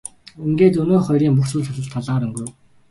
Ингээд 0.45 0.79
өнөөх 0.81 1.03
хоёрын 1.07 1.37
бүх 1.37 1.47
зүйл 1.49 1.91
талаар 1.93 2.23
өнгөрөв. 2.27 2.51